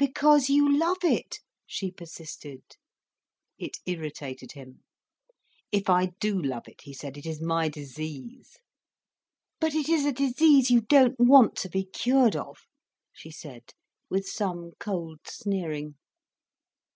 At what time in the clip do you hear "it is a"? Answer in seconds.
9.76-10.12